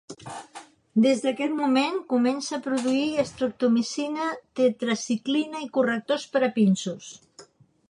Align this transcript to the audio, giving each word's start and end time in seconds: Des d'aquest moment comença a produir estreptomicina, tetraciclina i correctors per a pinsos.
Des 1.05 1.19
d'aquest 1.25 1.53
moment 1.57 1.99
comença 2.13 2.55
a 2.57 2.63
produir 2.69 3.03
estreptomicina, 3.25 4.31
tetraciclina 4.61 5.65
i 5.69 5.71
correctors 5.79 6.27
per 6.35 6.45
a 6.49 6.53
pinsos. 6.61 7.15